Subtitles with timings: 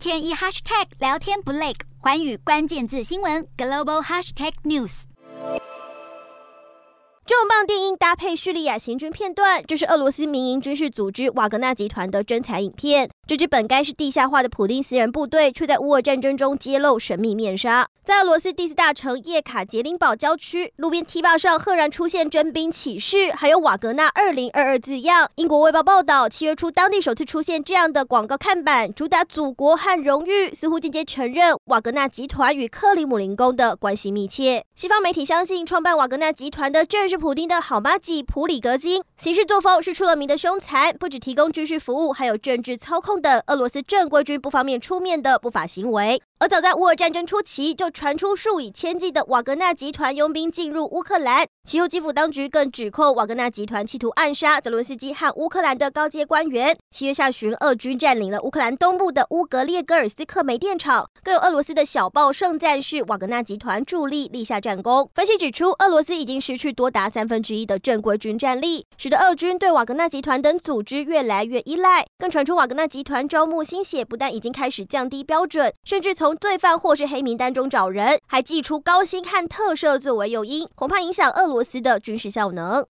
[0.00, 5.02] 天一 hashtag 聊天不累，环宇关键字新闻 global hashtag news。
[7.26, 13.10] 重磅电音搭配叙利亚行军片段，这是俄罗斯民营军事组织瓦格纳集团的真彩影片。
[13.30, 17.86] 这支本该是地下化的普丁私人部队，却在乌俄战争中揭露神秘面纱。
[18.02, 25.30] 在俄罗斯第四大城叶卡捷琳堡郊区，路边 T 坝上赫然出现征兵启事，还有瓦格纳二零二二字样。
[25.36, 34.64] 英国卫报报道，七月初当地首次出现这样的广告看板，主打祖国和荣誉，似乎间接承认瓦格纳集团与克里姆林宫的关系密切。
[34.74, 46.22] 西方媒体相信，创办瓦格纳集团的正是普丁的好妈吉普里格金，行事作风是出了名的凶残，不只提供军事服务，还有政治操控等俄罗斯正规军不方便出面的不法行为。
[46.42, 51.46] 而早在乌俄战争初期，就传出数以千计的瓦格纳集团佣兵进入乌克兰。
[51.64, 56.74] 其后，基辅当局更指控瓦格纳集团企图暗杀泽伦斯基和乌克兰的高阶官员。
[56.90, 65.10] 七月下旬，俄军占领了乌克兰东部的乌格列戈尔斯克煤电厂，更有俄罗斯的小报盛赞是瓦格纳集团助力立下战功。
[65.14, 72.06] 分析指出，俄罗斯已经失去多达三分之一的正规军战力，使得俄军对瓦格纳集团等组织越来越依赖。
[72.18, 82.86] 更传出瓦格纳集团招募新血，不但已经开始降低标准，甚至从从罪犯或是黑名单中找人，还寄出高薪和特赦作为诱因，恐怕影响俄罗斯的军事效能。